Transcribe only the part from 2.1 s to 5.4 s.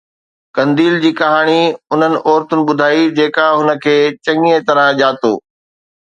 عورتن ٻڌائي جيڪا هن کي چڱيءَ طرح ڄاتو